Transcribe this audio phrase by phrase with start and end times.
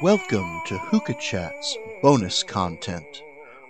[0.00, 3.20] Welcome to Hookah Chat's bonus content,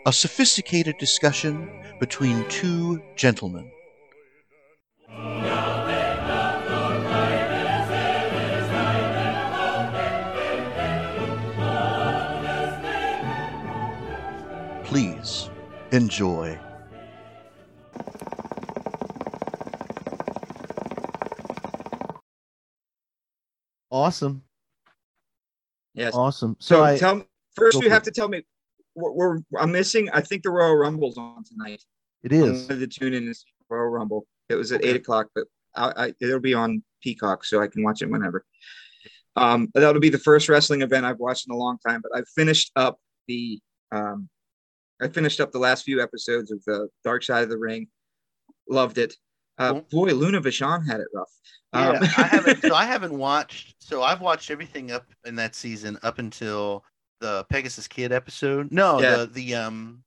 [0.04, 1.70] a sophisticated discussion
[2.00, 3.70] between two gentlemen.
[14.84, 15.48] Please
[15.92, 16.58] enjoy.
[23.91, 24.42] Awesome.
[25.95, 26.15] Yes.
[26.15, 26.56] Awesome.
[26.59, 27.24] So, So I tell me
[27.55, 27.80] first.
[27.80, 28.45] You have to tell me.
[28.95, 30.09] We're, we're I'm missing.
[30.12, 31.83] I think the Royal Rumble's on tonight.
[32.23, 32.69] It is.
[32.69, 33.34] I'm to tune in the
[33.70, 34.27] Royal Rumble.
[34.48, 34.91] It was at Okay.
[34.91, 35.45] eight o'clock, but
[35.77, 38.45] I, I it'll be on Peacock, so I can watch it whenever.
[39.37, 42.02] Um, that'll be the first wrestling event I've watched in a long time.
[42.02, 43.61] But I finished up the
[43.92, 44.28] um,
[45.00, 47.86] I finished up the last few episodes of the Dark Side of the Ring.
[48.69, 49.14] Loved it.
[49.59, 51.31] Uh, boy, Luna Vachon had it rough.
[51.75, 52.62] Yeah, Um, I haven't.
[52.62, 53.75] So I haven't watched.
[53.81, 56.84] So I've watched everything up in that season up until
[57.20, 58.70] the Pegasus Kid episode.
[58.73, 59.17] No, Yeah.
[59.17, 60.03] the the um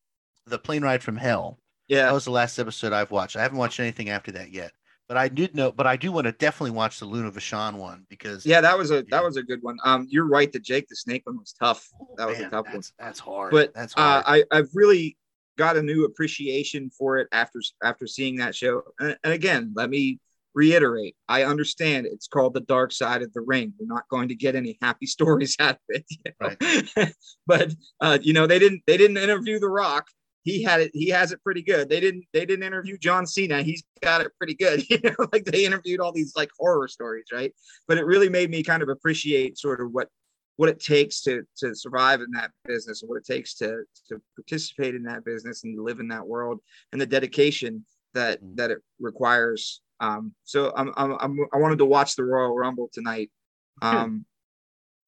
[0.48, 1.60] the plane ride from hell.
[1.88, 3.36] yeah, That was the last episode I've watched.
[3.36, 4.72] I haven't watched anything after that yet.
[5.08, 5.72] But I did know.
[5.74, 8.92] But I do want to definitely watch the Luna Vachon one because yeah, that was
[8.92, 9.02] a Yeah.
[9.12, 9.78] that was a good one.
[9.84, 10.52] Um, you're right.
[10.52, 11.86] The Jake the Snake one was tough.
[12.02, 12.74] oh, that was a man, tough one.
[12.76, 13.52] that's, That's hard.
[13.52, 14.24] but that's uh.
[14.26, 15.18] I I've really
[15.58, 18.84] got a new appreciation for it after after seeing that show.
[19.00, 20.20] And, and again, let me
[20.54, 23.74] reiterate: I understand it's called the Dark Side of the Ring.
[23.80, 27.06] We're not going to get any happy stories out of it, you know?
[27.48, 30.08] but uh, you know they didn't they didn't interview The Rock.
[30.44, 30.92] He had it.
[30.96, 31.88] He has it pretty good.
[31.88, 32.26] They didn't.
[32.34, 33.62] They didn't interview John Cena.
[33.62, 34.84] He's got it pretty good.
[34.90, 37.54] You know, like they interviewed all these like horror stories, right?
[37.88, 40.10] But it really made me kind of appreciate sort of what
[40.58, 44.22] what it takes to to survive in that business and what it takes to to
[44.36, 46.60] participate in that business and live in that world
[46.92, 48.58] and the dedication that Mm.
[48.58, 52.90] that it requires um so i'm i'm, I'm i wanted to watch the royal rumble
[52.94, 53.32] tonight
[53.82, 54.26] um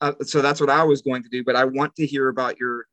[0.02, 2.58] uh, so that's what i was going to do but i want to hear about
[2.60, 2.86] your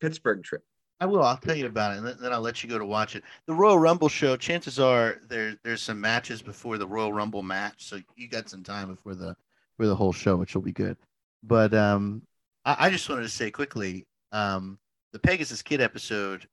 [0.00, 0.62] pittsburgh trip
[1.00, 1.24] I will.
[1.24, 3.24] I'll tell you about it, and then- then I'll let you go to watch it.
[3.46, 4.36] The Royal Rumble show.
[4.36, 8.62] Chances are there there's some matches before the Royal Rumble match, so you got some
[8.62, 9.36] time before the
[9.76, 10.96] for the whole show, which will be good.
[11.46, 12.22] But um,
[12.64, 14.78] I, I just wanted to say quickly, um,
[15.12, 16.48] the Pegasus Kid episode,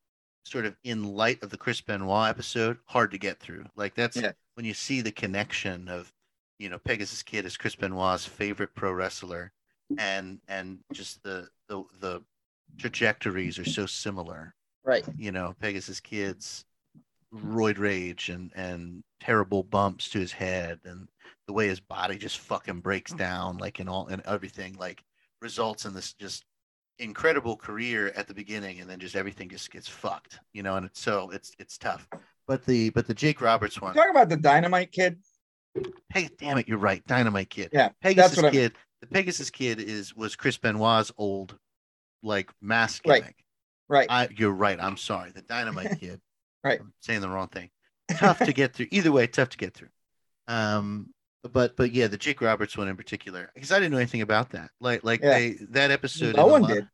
[0.46, 3.66] sort of in light of the Chris Benoit episode, hard to get through.
[3.75, 4.31] Like that's Yeah.
[4.56, 6.12] when you see the connection of,
[6.59, 9.52] you know, Pegasus Kid is Chris Benoit's favorite pro wrestler,
[9.97, 12.23] and and just the the the
[12.78, 16.66] trajectories are so similar right you know pegasus kids
[17.34, 21.08] roid rage and and terrible bumps to his head and
[21.47, 23.17] the way his body just fucking breaks mm.
[23.17, 25.03] down like in all and everything like
[25.41, 26.45] results in this just
[26.99, 30.85] incredible career at the beginning and then just everything just gets fucked you know and
[30.85, 32.07] it's so it's it's tough
[32.47, 35.17] but the but the jake roberts one talk about the dynamite kid
[36.13, 39.79] hey damn it you're right dynamite kid Yeah, pegasus what I- kid the pegasus kid
[39.79, 41.57] is was chris benoit's old
[42.21, 43.21] like mask Right.
[43.21, 43.43] gimmick
[43.89, 44.79] right I, you're right.
[44.81, 45.31] I'm sorry.
[45.31, 46.21] The Dynamite Kid.
[46.63, 46.79] Right.
[46.79, 47.69] I'm saying the wrong thing.
[48.09, 48.87] Tough to get through.
[48.91, 49.89] Either way, tough to get through.
[50.51, 51.13] Um,
[51.51, 54.51] but but yeah, the Jake Roberts one in particular, because I didn't know anything about
[54.51, 54.69] that.
[54.79, 55.29] Like like Yeah.
[55.31, 56.35] they that episode.
[56.35, 56.88] No one lot- did.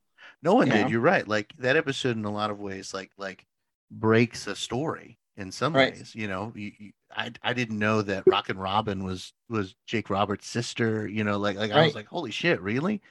[0.43, 0.83] No one Yeah.
[0.83, 0.91] did.
[0.91, 1.27] You're right.
[1.27, 3.45] Like that episode in a lot of ways, like like
[3.91, 5.93] breaks a story in some Right.
[5.93, 6.13] ways.
[6.15, 10.47] You know, you, you, I I didn't know that Rockin' Robin was was Jake Roberts'
[10.47, 11.07] sister.
[11.07, 13.01] You know, like like I was like, holy shit, really?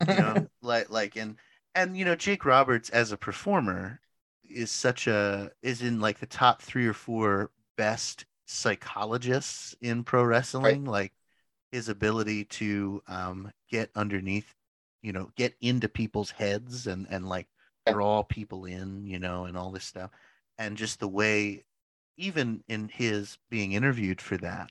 [0.08, 1.34] you know like like and
[1.74, 4.00] and you know jake roberts as a performer
[4.48, 10.24] is such a is in like the top three or four best psychologists in pro
[10.24, 11.12] wrestling like
[11.70, 14.54] his ability to um get underneath
[15.02, 17.46] you know get into people's heads and and like
[17.86, 20.10] draw people in you know and all this stuff.
[20.58, 21.64] And just the way
[22.16, 24.70] even in his being interviewed for that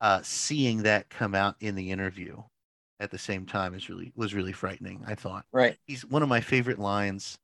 [0.00, 2.42] uh seeing that come out in the interview
[2.98, 5.44] at the same time is really was really frightening i thought.
[5.52, 5.76] Right.
[5.86, 7.38] He's one of my favorite lines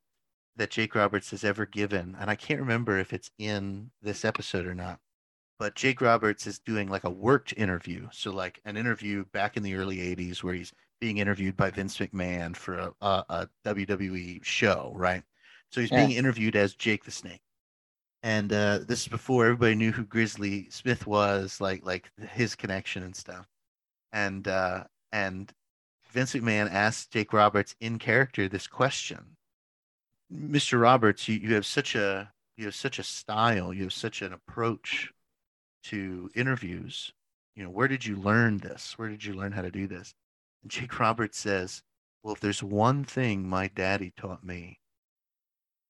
[0.57, 4.67] that Jake Roberts has ever given, and I can't remember if it's in this episode
[4.67, 4.99] or not.
[5.63, 9.63] But Jake Roberts is doing like a worked interview, so like an interview back in
[9.63, 14.43] the early '80s where he's being interviewed by Vince McMahon for a, a, a WWE
[14.43, 15.23] show, right?
[15.71, 15.99] So he's Yeah.
[15.99, 17.43] being interviewed as Jake the Snake,
[18.25, 23.05] and uh, this is before everybody knew who Grizzly Smith was, like like his connection
[23.05, 23.47] and stuff,
[24.13, 24.83] and uh,
[25.13, 25.55] and
[26.11, 29.37] Vince McMahon asked Jake Roberts in character this question.
[30.29, 30.81] Mr.
[30.81, 34.33] Roberts, you, you have such a you have such a style, you have such an
[34.33, 35.13] approach
[35.85, 37.13] to interviews.
[37.55, 38.95] You know, where did you learn this?
[38.97, 40.15] Where did you learn how to do this?
[40.63, 41.83] And Jake Roberts says,
[42.23, 44.81] Well, if there's one thing my daddy taught me,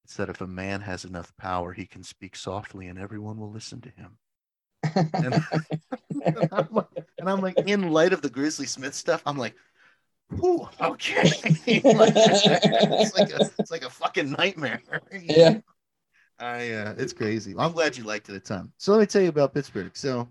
[0.05, 3.51] it's that if a man has enough power, he can speak softly and everyone will
[3.51, 4.19] listen to him.
[5.15, 5.35] And,
[6.53, 6.87] I'm like,
[7.19, 9.55] and I'm like, in light of the Grizzly Smith stuff, I'm like,
[10.45, 11.31] Ooh, okay.
[11.67, 14.81] It's like a it's like a fucking nightmare.
[15.13, 15.59] Yeah.
[16.43, 17.55] I uh, it's crazy.
[17.57, 18.73] I'm glad you liked it a ton.
[18.77, 19.93] So let me tell you about Pittsburgh.
[19.95, 20.29] So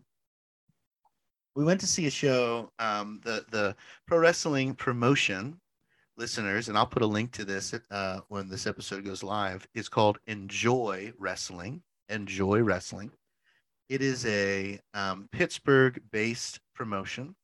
[1.56, 2.70] we went to see a show.
[2.80, 3.76] Um, the the
[4.08, 5.60] pro wrestling promotion
[6.18, 9.66] listeners, and I'll put a link to this uh, when this episode goes live.
[9.74, 11.82] Is called Enjoy Wrestling.
[12.10, 13.12] Enjoy Wrestling.
[13.88, 17.36] It is a um, Pittsburgh-based promotion,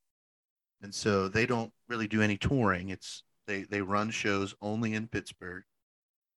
[0.81, 2.89] and so they don't really do any touring.
[2.89, 5.63] It's they they run shows only in Pittsburgh,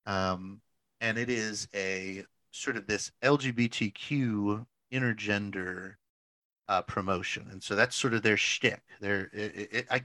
[0.06, 0.60] um,
[1.00, 5.94] and it is a sort of this LGBTQ intergender
[6.68, 8.82] uh, promotion, and so that's sort of their shtick.
[9.00, 10.02] Their it, it, I,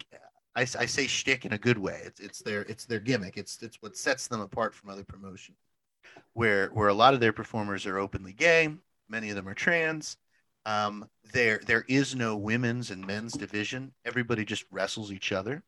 [0.55, 2.01] I, I say shtick in a good way.
[2.05, 3.37] It's it's their it's their gimmick.
[3.37, 5.57] It's it's what sets them apart from other promotions,
[6.33, 8.69] where where a lot of their performers are openly gay.
[9.09, 10.17] Many of them are trans.
[10.65, 13.93] Um, there there is no women's and men's division.
[14.03, 15.61] Everybody just wrestles each other,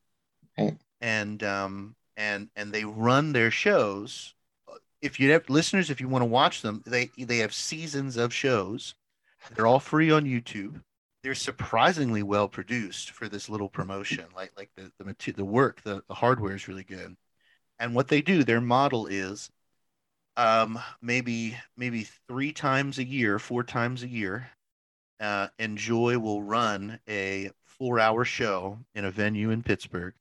[0.58, 0.76] Right.
[1.00, 4.34] and um, and and they run their shows.
[5.00, 8.34] If you have listeners, if you want to watch them, they they have seasons of
[8.34, 8.94] shows.
[9.54, 10.82] They're all free on YouTube.
[11.22, 14.24] They're surprisingly well produced for this little promotion.
[14.34, 17.16] Like like the the the work, the, the hardware is really good.
[17.78, 19.50] And what they do, their model is
[20.36, 24.48] um, maybe maybe three times a year, four times a year,
[25.20, 30.14] uh, Enjoy will run a four-hour show in a venue in Pittsburgh,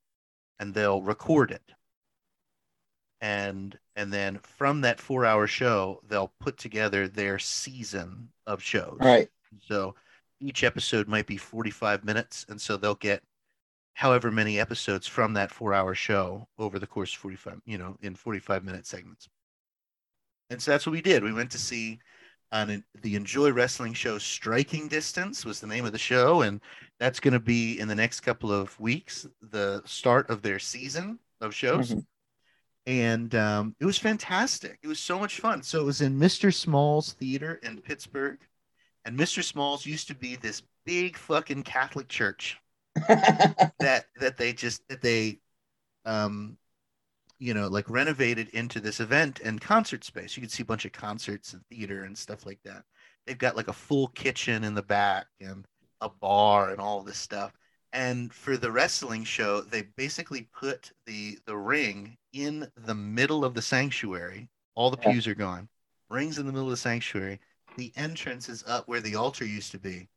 [0.60, 1.62] and they'll record it.
[3.20, 8.98] And and then from that four-hour show, they'll put together their season of shows.
[9.00, 9.30] Right.
[9.68, 9.96] So
[10.40, 13.24] each episode might be 45 minutes, and so they'll get
[13.96, 18.14] however many episodes from that four-hour show over the course of 45, you know, in
[18.14, 19.28] 45-minute segments.
[20.52, 21.24] And so that's what we did.
[21.24, 22.00] We went to see
[22.52, 26.62] on the Enjoy Wrestling show Striking Distance was the name of the show, and
[27.00, 31.18] that's going to be in the next couple of weeks, the start of their season
[31.42, 31.94] of shows.
[31.94, 32.06] Mhm.
[32.88, 34.80] And um, it was fantastic.
[34.82, 35.62] It was so much fun.
[35.62, 36.54] So it was in Mr.
[36.54, 38.40] Small's Theater in Pittsburgh,
[39.04, 39.44] and Mr.
[39.44, 42.58] Small's used to be this big fucking Catholic church
[42.96, 45.38] that that they just that they
[46.06, 46.58] um
[47.40, 50.86] you know like renovated into this event and concert space you could see a bunch
[50.86, 52.84] of concerts and theater and stuff like that
[53.26, 55.66] they've got like a full kitchen in the back and
[56.02, 57.52] a bar and all this stuff
[57.98, 63.54] and for the wrestling show they basically put the the ring in the middle of
[63.54, 65.68] the sanctuary all the pews are gone
[66.10, 67.40] rings in the middle of the sanctuary
[67.76, 70.08] the entrance is up where the altar used to be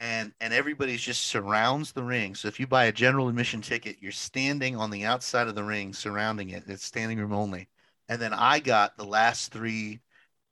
[0.00, 2.34] and and everybody just surrounds the ring.
[2.34, 5.62] So if you buy a general admission ticket, you're standing on the outside of the
[5.64, 6.64] ring, surrounding it.
[6.66, 7.68] It's standing room only.
[8.08, 10.00] And then I got the last three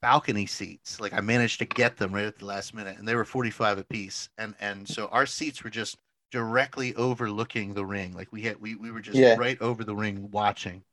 [0.02, 1.00] balcony seats.
[1.00, 3.78] Like I managed to get them right at the last minute, and they were 45
[3.78, 4.28] apiece.
[4.36, 5.96] And and so our seats were just
[6.30, 8.12] directly overlooking the ring.
[8.14, 9.34] Like we had we we were just Yeah.
[9.34, 10.84] right over the ring watching.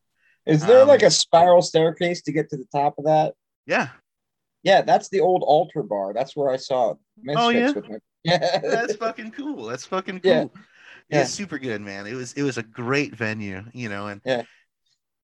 [0.46, 3.36] Is there Um, like a spiral staircase to get to the top of that?
[3.66, 3.90] Yeah,
[4.64, 6.14] Yeah, that's the old altar bar.
[6.14, 7.72] That's where I saw Misfits Oh, yeah?
[7.74, 8.60] with my yeah.
[8.60, 9.66] that's fucking cool.
[9.66, 10.32] That's fucking cool.
[10.32, 10.62] Yeah.
[11.10, 11.20] Yeah.
[11.20, 12.08] was super good, man.
[12.08, 14.44] It was it was a great venue, you know, and Yeah.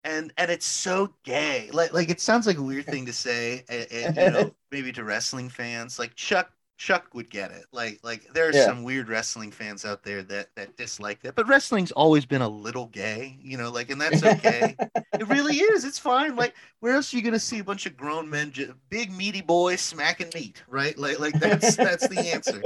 [0.04, 1.70] and and it's so gay.
[1.72, 4.92] Like like it sounds like a weird thing to say, and, and, you know, maybe
[4.94, 6.00] to wrestling fans.
[6.00, 7.66] Like Chuck Chuck would get it.
[7.72, 8.66] Like like there are Yeah.
[8.66, 11.36] some weird wrestling fans out there that that dislike that.
[11.36, 14.76] But wrestling's always been a little gay, you know, like and that's okay.
[15.14, 15.86] it really is.
[15.86, 16.36] It's fine.
[16.36, 18.52] Like where else are you gonna see a bunch of grown men,
[18.90, 20.98] big meaty boys smacking meat, right?
[20.98, 22.64] Like like that's that's the answer,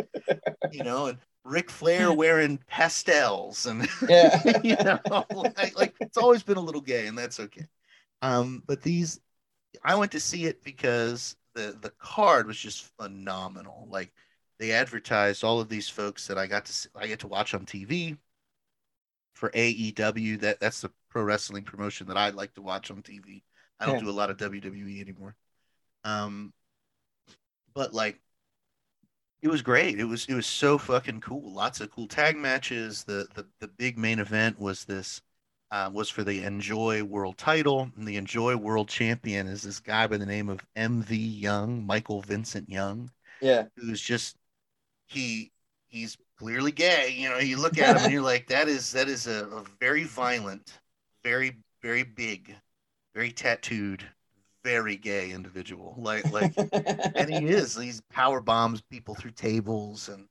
[0.71, 1.07] you know.
[1.07, 4.41] And Ric Flair wearing pastels and yeah.
[4.63, 5.25] you know,
[5.57, 7.65] like, like it's always been a little gay, and that's okay.
[8.21, 9.19] Um, but these,
[9.83, 13.87] I went to see it because the the card was just phenomenal.
[13.89, 14.13] Like
[14.59, 17.53] they advertised all of these folks that I got to see, I get to watch
[17.53, 18.17] on TV
[19.35, 20.37] for AEW.
[20.37, 23.43] That that's the pro wrestling promotion that I like to watch on TV.
[23.79, 23.99] I don't Yeah.
[23.99, 25.35] do a lot of WWE anymore.
[26.05, 26.53] Um,
[27.73, 28.19] but like
[29.41, 29.99] it was great.
[29.99, 31.53] It was it was so fucking cool.
[31.53, 33.03] Lots of cool tag matches.
[33.03, 35.21] The the the big main event was this
[35.71, 40.07] uh, was for the Enjoy World Title, and the Enjoy World Champion is this guy
[40.07, 43.67] by the name of MV Young, Michael Vincent Young, Yeah.
[43.77, 44.37] who's just
[45.07, 45.51] he
[45.87, 47.11] he's clearly gay.
[47.17, 49.63] You know, you look at him and you're like, that is that is a, a
[49.79, 50.79] very violent,
[51.23, 52.55] very very big,
[53.15, 54.07] very tattooed,
[54.63, 55.95] very gay individual.
[55.97, 56.53] Like like
[57.15, 57.75] and he is.
[57.75, 60.27] He's power bombs people through tables and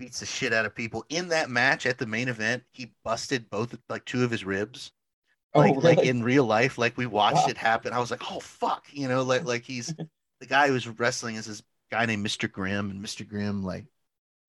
[0.00, 1.06] beats the shit out of people.
[1.10, 4.92] In that match at the main event, he busted both like two of his ribs.
[5.54, 7.48] Oh, Like like in real life, like we watched Wow.
[7.48, 7.92] it happen.
[7.92, 9.94] I was like, oh fuck, you know, like like he's
[10.40, 12.48] the guy who was wrestling is this guy named Mr.
[12.48, 13.24] Grimm, and Mr.
[13.24, 13.86] Grimm like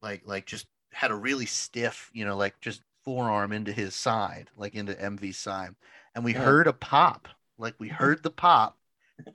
[0.02, 4.50] like like just had a really stiff, you know, like just forearm into his side,
[4.56, 5.76] like into MV's side,
[6.16, 6.34] and we Yeah.
[6.34, 7.28] heard a pop.
[7.58, 8.78] Like we heard the pop.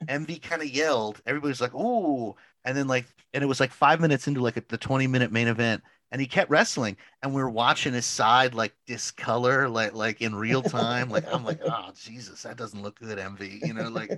[0.07, 1.21] MV kind of yelled.
[1.25, 4.63] Everybody's like, "Ooh!" And then like, and it was like five minutes into like a,
[4.67, 8.53] the twenty minute main event, and he kept wrestling, and we were watching his side
[8.53, 11.09] like discolor, like like in real time.
[11.09, 14.11] like I'm like, "Oh Jesus, that doesn't look good, MV." You know, like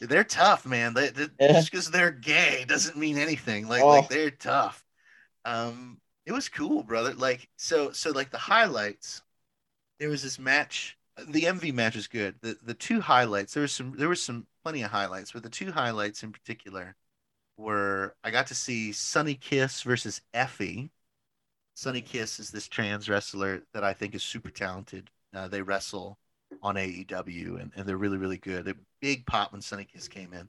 [0.00, 0.94] they're tough, man.
[0.94, 1.28] They, they-.
[1.52, 3.68] Just because they're gay doesn't mean anything.
[3.68, 3.88] Like Oh.
[3.88, 4.84] like they're tough.
[5.44, 7.14] Um, it was cool, brother.
[7.14, 9.22] Like so so like the highlights.
[10.00, 10.98] There was this match.
[11.28, 12.34] The MV match was good.
[12.40, 13.54] The the two highlights.
[13.54, 16.96] There was some there was some plenty of highlights, but the two highlights in particular
[17.56, 20.90] were I got to see Sunny Kiss versus Effy.
[21.74, 25.10] Sunny Kiss is this trans wrestler that I think is super talented.
[25.34, 26.18] Uh, they wrestle
[26.62, 28.68] on AEW and, and they're really, really good.
[28.68, 30.48] A big pop when Sunny Kiss came in.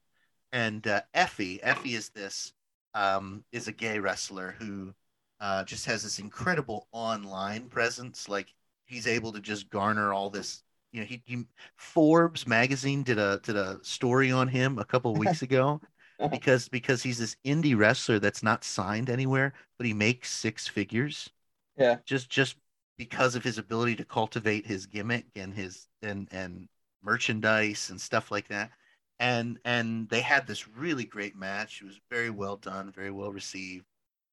[0.51, 2.53] And uh, Effy, Effy is this
[2.93, 4.93] um, is a gay wrestler who
[5.39, 8.29] uh, just has this incredible online presence.
[8.29, 8.53] Like
[8.85, 10.63] he's able to just garner all this.
[10.91, 15.11] You know, he, he Forbes magazine did a did a story on him a couple
[15.11, 15.81] of weeks ago
[16.31, 21.29] because because he's this indie wrestler that's not signed anywhere, but he makes six figures.
[21.77, 21.97] Yeah.
[22.05, 22.57] Just just
[22.97, 26.67] because of his ability to cultivate his gimmick and his and and
[27.03, 28.71] merchandise and stuff like that.
[29.19, 31.81] And and they had this really great match.
[31.81, 33.85] It was very well done, very well received.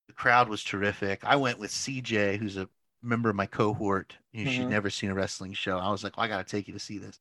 [0.09, 1.25] The crowd was terrific.
[1.25, 2.69] I went with CJ, who's a
[3.03, 4.17] member of my cohort.
[4.33, 4.71] You know, She'd Mhm.
[4.71, 5.79] never seen a wrestling show.
[5.79, 7.19] I was like, well, I got to take you to see this.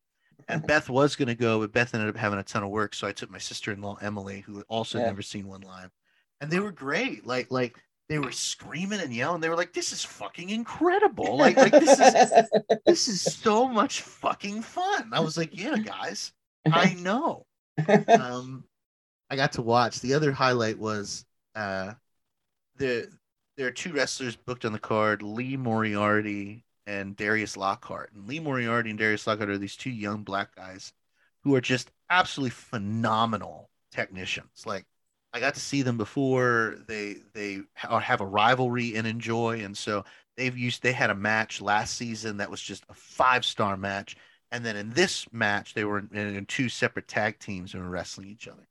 [0.47, 2.93] And Beth was going to go, but Beth ended up having a ton of work.
[2.95, 5.05] So I took my sister in law, Emily, who also Yeah.
[5.05, 5.91] never seen one live.
[6.39, 7.25] And they were great.
[7.25, 7.77] Like, like
[8.09, 9.41] they were screaming and yelling.
[9.41, 11.37] They were like, this is fucking incredible.
[11.37, 12.49] Like, like this is
[12.85, 15.11] this is so much fucking fun.
[15.13, 16.33] I was like, yeah, guys,
[16.71, 17.45] I know.
[17.87, 18.65] Um,
[19.29, 19.99] I got to watch.
[20.01, 21.93] The other highlight was uh,
[22.77, 23.09] the
[23.57, 28.11] there are two wrestlers booked on the card: Lee Moriarty and Darius Lockhart.
[28.13, 30.93] And Lee Moriarty and Darius Lockhart are these two young black guys
[31.43, 34.65] who are just absolutely phenomenal technicians.
[34.65, 34.85] Like
[35.33, 36.77] I got to see them before.
[36.87, 40.03] They they have a rivalry and enjoy, and so
[40.35, 40.83] they've used.
[40.83, 44.17] They had a match last season that was just a five star match,
[44.51, 47.89] and then in this match they were in, in two separate tag teams and were
[47.89, 48.67] wrestling each other.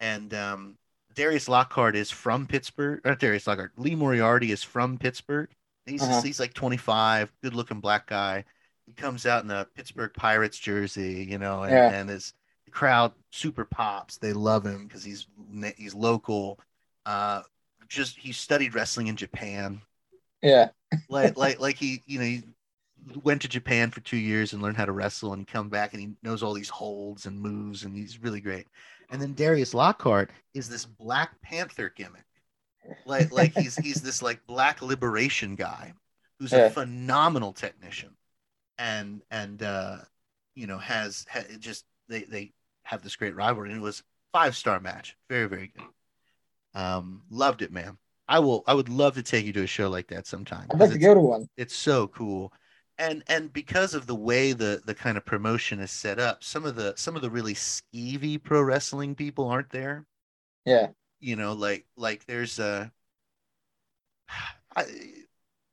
[0.00, 0.78] And um,
[1.14, 3.00] Darius Lockhart is from Pittsburgh.
[3.18, 3.72] Darius Lockhart.
[3.76, 5.48] Lee Moriarty is from Pittsburgh.
[5.86, 6.22] He's Uh-huh.
[6.22, 8.44] he's like 25, good looking black guy.
[8.86, 11.90] He comes out in a Pittsburgh Pirates jersey, you know, and, Yeah.
[11.90, 12.34] and his
[12.66, 14.18] the crowd super pops.
[14.18, 15.26] They love him because he's
[15.76, 16.60] he's local.
[17.06, 17.42] Uh,
[17.88, 19.82] just he studied wrestling in Japan.
[20.42, 20.70] yeah.
[21.08, 22.42] Like like like he you know he
[23.22, 26.00] went to Japan for two years and learned how to wrestle and come back and
[26.00, 28.66] he knows all these holds and moves and he's really great.
[29.10, 32.24] And then Darius Lockhart is this Black Panther gimmick.
[33.06, 35.94] Like like he's he's this like black liberation guy
[36.38, 36.66] who's Yeah.
[36.66, 38.16] a phenomenal technician
[38.78, 39.98] and and uh
[40.54, 42.52] you know has, ha it just they they
[42.84, 45.16] have this great rivalry and it was five star match.
[45.28, 45.84] Very very good.
[46.74, 47.98] Um loved it man.
[48.28, 50.66] I will I would love to take you to a show like that sometime.
[50.70, 51.48] I'd like to go to one.
[51.56, 52.52] it's so cool
[52.98, 56.64] and and because of the way the the kind of promotion is set up some
[56.64, 60.06] of the some of the really skeevy pro wrestling people aren't there
[60.64, 60.88] Yeah.
[61.22, 62.92] You know like like there's a
[64.76, 64.84] I,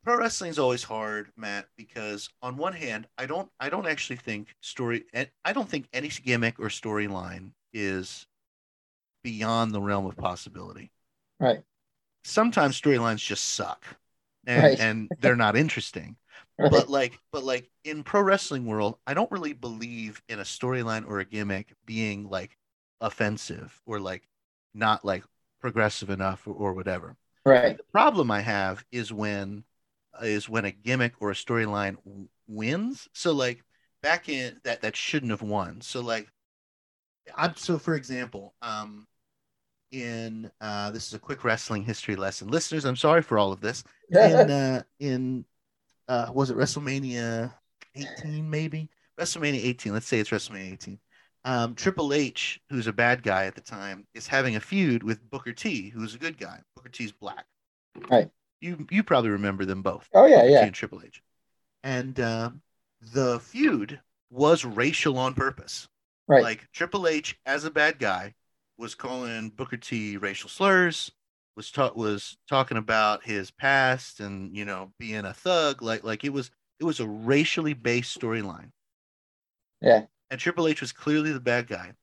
[0.04, 4.18] pro wrestling is always hard matt because on one hand i don't i don't actually
[4.18, 8.26] think story and i don't think any gimmick or storyline is
[9.24, 10.92] beyond the realm of possibility
[11.40, 11.64] Right.
[12.24, 13.84] sometimes storylines just suck
[14.46, 14.78] and, Right.
[14.78, 16.16] and they're not interesting
[16.60, 16.72] Right.
[16.72, 21.08] but like but like in pro wrestling world i don't really believe in a storyline
[21.08, 22.58] or a gimmick being like
[23.02, 24.28] offensive or like
[24.74, 25.24] not like
[25.60, 27.16] progressive enough or, or whatever.
[27.46, 27.78] Right.
[27.78, 29.64] the problem i have is when
[30.22, 33.08] is when a gimmick or a storyline w- wins.
[33.14, 33.64] So like
[34.02, 35.82] back in that that shouldn't have won.
[35.82, 36.28] So like
[37.38, 39.06] i'm so for example um
[39.92, 42.50] in uh this is a quick wrestling history lesson.
[42.50, 43.84] Listeners i'm sorry for all of this.
[44.12, 45.46] In uh in
[46.08, 47.54] uh was it WrestleMania
[47.96, 48.90] 18 maybe?
[49.20, 51.00] WrestleMania 18 let's say it's WrestleMania 18
[51.46, 55.30] um Triple H who's a bad guy at the time is having a feud with
[55.30, 57.46] Booker T who's a good guy Booker T's black
[58.10, 58.30] Right.
[58.62, 60.66] you you probably remember them both oh yeah, Booker T yeah.
[60.66, 61.22] and Triple H
[61.84, 62.62] and um
[63.14, 65.88] the feud was racial on purpose
[66.28, 66.44] Right.
[66.44, 68.36] like Triple H as a bad guy
[68.78, 71.12] was calling Booker T racial slurs,
[71.56, 75.82] was ta- was talking about his past and you know being a thug.
[75.82, 78.72] Like like it was it was a racially based storyline.
[79.82, 80.06] Yeah.
[80.32, 81.94] And Triple H was clearly the bad guy,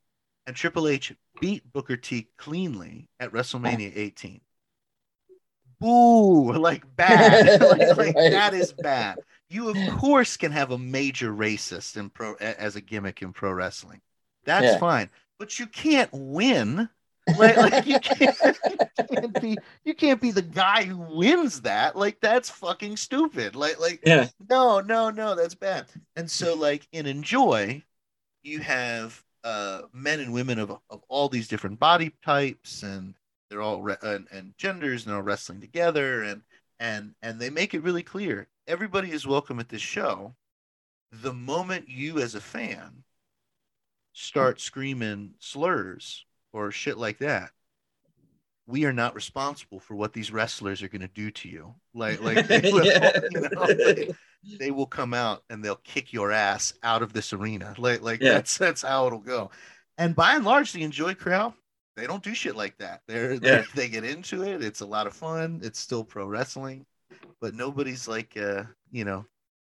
[0.47, 4.41] and Triple H beat Booker T cleanly at WrestleMania 18.
[5.81, 6.53] Boo!
[6.55, 7.61] Like bad.
[7.61, 8.31] like, like, Right.
[8.31, 9.19] that is bad.
[9.49, 13.53] you of course can have a major racist in pro as a gimmick in pro
[13.53, 14.01] wrestling.
[14.45, 14.79] That's Yeah.
[14.79, 16.89] fine, but you can't win.
[17.37, 18.37] Like, like you can't,
[19.01, 21.97] you can't be you can't be the guy who wins that.
[21.97, 23.57] Like that's fucking stupid.
[23.57, 24.29] Like like Yeah.
[24.49, 25.87] no no no that's bad.
[26.15, 27.83] And so like in Enjoy,
[28.47, 33.15] you have uh men and women of of all these different body types and
[33.49, 36.43] they're all re- and, and genders and they're all wrestling together and
[36.81, 38.49] and and they make it really clear.
[38.67, 40.35] Everybody is welcome at this show.
[41.13, 43.05] The moment you as a fan
[44.13, 47.51] start screaming slurs or shit like that
[48.67, 51.75] we are not responsible for what these wrestlers are going to do to you.
[51.95, 53.21] Like like Yeah.
[53.31, 54.11] you know, they,
[54.59, 57.75] they will come out and they'll kick your ass out of this arena.
[57.79, 58.35] Like like Yeah.
[58.35, 59.51] that's that's how it'll go.
[59.99, 61.55] And by and large the enjoy crowd
[61.97, 63.01] they don't do shit like that.
[63.09, 64.63] They're, they're they get into it.
[64.63, 65.61] It's a lot of fun.
[65.63, 66.85] It's still pro wrestling
[67.41, 69.25] but nobody's like uh you know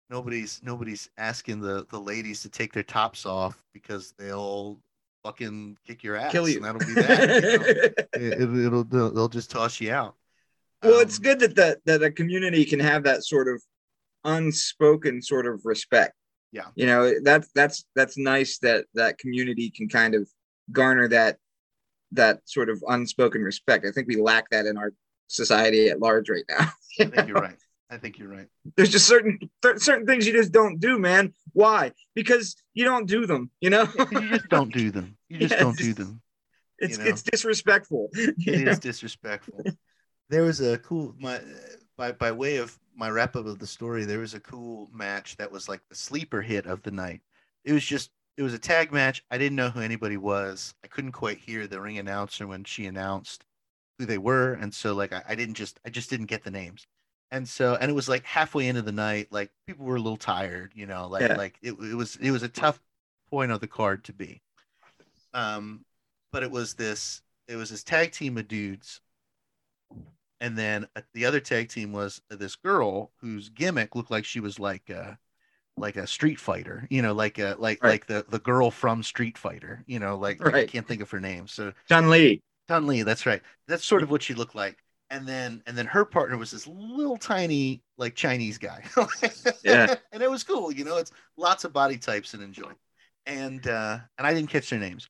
[0.08, 4.78] nobody's nobody's asking the the ladies to take their tops off because they'll
[5.24, 6.56] fucking kick your ass Kill you.
[6.56, 8.44] and that'll be that you know?
[8.54, 10.14] it, it'll they'll, just toss you out.
[10.82, 13.62] Well, it's Um, good that the, that a community can have that sort of
[14.24, 16.14] unspoken sort of respect.
[16.52, 16.66] Yeah.
[16.74, 20.28] You know, that's that's that's nice that that community can kind of
[20.72, 21.36] garner that
[22.12, 23.86] that sort of unspoken respect.
[23.86, 24.92] I think we lack that in our
[25.28, 26.68] society at large right now.
[27.00, 27.56] i think you're right
[27.88, 31.32] i think you're right There's just certain cer- certain things you just don't do, man.
[31.52, 31.92] Why?
[32.16, 33.50] Because you don't do them.
[33.60, 36.20] You know, you just don't do them you just Yeah, don't do them
[36.80, 37.10] it's you know.
[37.10, 38.08] it's disrespectful.
[38.14, 38.70] it know?
[38.72, 39.62] is disrespectful.
[40.30, 41.40] There was a cool my
[41.96, 44.04] by by way of my wrap up of the story.
[44.06, 47.22] There was a cool match that was like the sleeper hit of the night.
[47.64, 49.24] It was just it was a tag match.
[49.30, 50.74] I didn't know who anybody was.
[50.84, 53.44] I couldn't quite hear the ring announcer when she announced
[53.98, 56.50] who they were, and so like I, I didn't just I just didn't get the
[56.52, 56.86] names.
[57.30, 60.16] And so and it was like halfway into the night, like people were a little
[60.18, 61.36] tired, you know, like Yeah.
[61.36, 62.80] like it, it was it was a tough
[63.30, 64.42] point of the card to be.
[65.34, 65.84] Um,
[66.32, 69.00] but it was this it was this tag team of dudes
[70.40, 74.40] and then uh, the other tag team was this girl whose gimmick looked like she
[74.40, 75.18] was like a
[75.76, 77.90] like a street fighter you know like a like Right.
[77.92, 81.10] like the the girl from street fighter you know like, like i can't think of
[81.10, 81.46] her name.
[81.46, 82.42] So John Lee.
[82.68, 83.42] Chun Li, that's right.
[83.66, 84.78] That's sort of what she looked like.
[85.10, 88.84] And then and then her partner was this little tiny like chinese guy.
[89.64, 89.94] Yeah.
[90.12, 92.72] and it was cool you know it's lots of body types and enjoy.
[93.26, 95.08] And uh and i didn't catch their names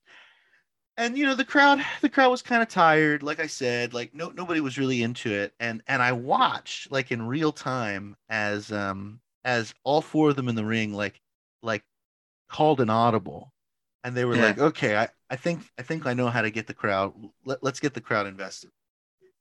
[0.97, 4.13] and you know the crowd the crowd was kind of tired like i said like
[4.13, 8.71] no nobody was really into it and and i watched like in real time as
[8.71, 11.19] um as all four of them in the ring like
[11.63, 11.83] like
[12.49, 13.53] called an audible
[14.03, 14.41] and they were Yeah.
[14.43, 17.13] like okay i i think i think i know how to get the crowd
[17.45, 18.71] Let, let's get the crowd invested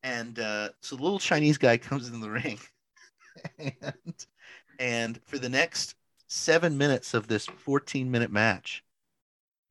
[0.03, 2.59] and uh so the little chinese guy comes in the ring
[3.59, 4.27] and
[4.79, 5.95] and for the next
[6.29, 8.85] seven minutes of this 14 minute match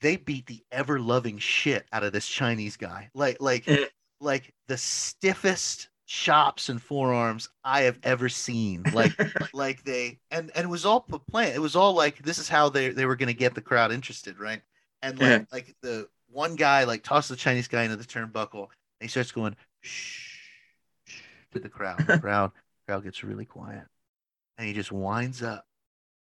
[0.01, 3.09] they beat the ever loving shit out of this Chinese guy.
[3.13, 3.85] Like like Eh.
[4.21, 8.83] like the stiffest chops and forearms I have ever seen.
[8.93, 9.13] Like
[9.53, 11.55] like they and and it was all planned.
[11.55, 13.91] It was all like this is how they they were going to get the crowd
[13.91, 14.61] interested, right?
[15.01, 15.45] And like Yeah.
[15.51, 18.67] like the one guy like tosses the Chinese guy into the turnbuckle.
[19.01, 20.37] And he starts going shh,
[21.05, 21.21] shh
[21.53, 22.05] to the crowd.
[22.07, 22.51] The crowd
[22.87, 23.83] crowd gets really quiet,
[24.57, 25.65] and he just winds up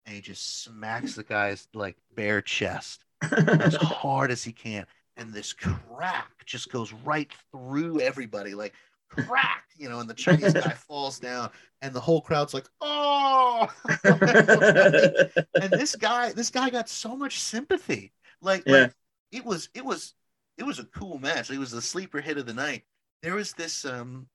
[0.05, 3.03] and he just smacks the guy's like bare chest
[3.61, 4.85] as hard as he can.
[5.17, 8.73] And this crack just goes right through everybody, like
[9.09, 11.49] crack, you know, and the Chinese guy falls down,
[11.81, 13.67] and the whole crowd's like, oh.
[14.03, 18.11] and this guy, this guy got so much sympathy.
[18.41, 18.73] Like, Yeah.
[18.73, 18.93] like
[19.31, 20.15] it was, it was,
[20.57, 21.51] it was a cool match.
[21.51, 22.83] It was the sleeper hit of the night.
[23.21, 24.27] There was this, um,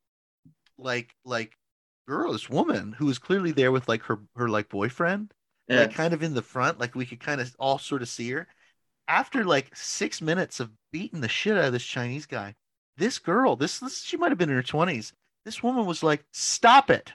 [0.79, 1.57] like, like
[2.07, 5.35] girl, this woman who was clearly there with like her, her like boyfriend
[5.68, 5.81] yeah.
[5.81, 8.31] like kind of in the front, like we could kind of all sort of see
[8.31, 8.48] her.
[9.08, 12.54] After like six minutes of beating the shit out of this Chinese guy,
[12.96, 15.12] this girl, this, this she might have been in her twenties.
[15.44, 17.12] This woman was like, "Stop it!"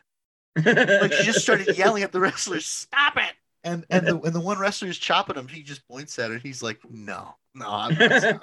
[0.55, 4.39] Like she just started yelling at the wrestlers, "Stop it!" And and the and the
[4.39, 5.47] one wrestler is chopping him.
[5.47, 6.37] He just points at her.
[6.37, 8.41] He's like, "No, no, I'm not."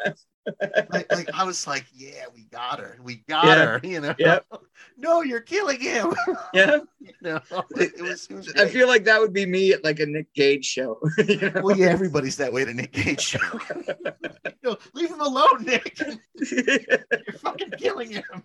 [0.49, 2.99] Stopping." like, like I was like, "Yeah, we got her.
[3.03, 3.65] We got Yeah.
[3.67, 4.15] her." You know?
[4.19, 4.47] Yep.
[4.97, 6.15] No, you're killing him.
[6.55, 6.79] yeah.
[7.01, 7.41] you know?
[7.77, 8.27] It was.
[8.31, 10.99] It was I feel like that would be me at like a Nick Gage show.
[11.19, 11.61] you know?
[11.63, 13.39] Well, yeah, everybody's that way at a Nick Gage show.
[13.67, 15.99] you know, leave him alone, Nick.
[15.99, 18.43] You're fucking killing him.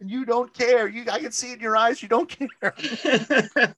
[0.00, 0.88] And you don't care.
[0.88, 3.74] You, I can see in your eyes, you don't care.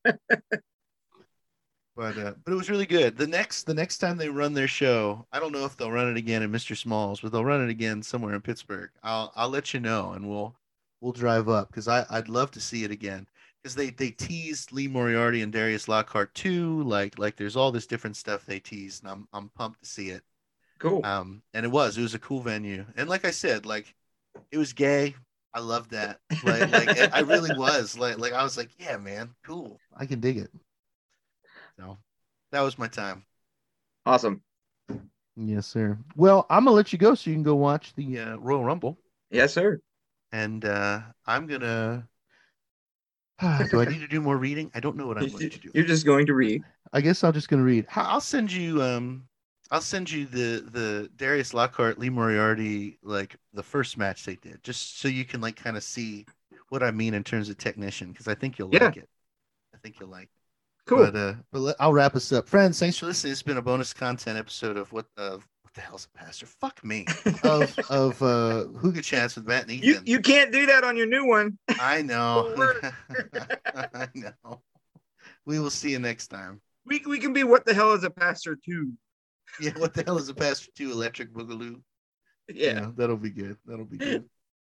[2.00, 3.18] But uh, but it was really good.
[3.18, 6.08] The next the next time they run their show, I don't know if they'll run
[6.08, 6.74] it again in Mr.
[6.74, 8.88] Smalls, but they'll run it again somewhere in Pittsburgh.
[9.02, 10.56] I'll I'll let you know, and we'll
[11.02, 13.28] we'll drive up because I I'd love to see it again.
[13.62, 16.82] because they they teased Lee Moriarty and Darius Lockhart too.
[16.84, 20.08] Like like there's all this different stuff they teased, and I'm I'm pumped to see
[20.08, 20.22] it.
[20.78, 21.04] Cool.
[21.04, 23.94] Um, and it was it was a cool venue, and like I said, like
[24.50, 25.16] it was gay.
[25.52, 26.20] I loved that.
[26.44, 29.78] Like like I really was like like I was like, yeah, man, cool.
[29.94, 30.50] I can dig it.
[31.80, 31.98] So
[32.52, 33.24] that was my time.
[34.04, 34.42] Awesome.
[35.36, 35.96] Yes, sir.
[36.16, 38.98] Well, I'm gonna let you go so you can go watch the uh, Royal Rumble,
[39.30, 39.80] Yes, sir.
[40.32, 42.06] and uh, I'm gonna.
[43.70, 44.70] do I need to do more reading?
[44.74, 45.70] I don't know what I'm going to do.
[45.74, 46.62] You're just going to read.
[46.92, 47.86] I guess I'm just gonna read.
[47.94, 48.82] I'll send you.
[48.82, 49.24] Um,
[49.70, 54.62] I'll send you the the Darius Lockhart, Lee Moriarty, like the first match they did,
[54.62, 56.26] just so you can like kind of see
[56.68, 58.86] what I mean in terms of technician, because I think you'll Yeah.
[58.86, 59.08] like it.
[59.74, 60.24] I think you'll like.
[60.24, 60.39] It.
[60.90, 61.04] Cool.
[61.04, 62.80] But uh, but I'll wrap us up, friends.
[62.80, 63.30] Thanks for listening.
[63.30, 66.46] It's been a bonus content episode of what of what the hell's a pastor?
[66.46, 67.06] Fuck me.
[67.44, 70.06] Of of uh, Hooga Chats with Matt and you Ethan.
[70.06, 71.56] you can't do that on your new one.
[71.78, 72.52] I know.
[73.94, 74.62] I know.
[75.46, 76.60] We will see you next time.
[76.84, 78.92] We we can be what the hell is a pastor too.
[79.60, 81.80] Yeah, what the hell is a pastor two electric boogaloo?
[82.48, 82.90] Yeah.
[82.96, 83.56] that'll be good.
[83.64, 84.24] That'll be good.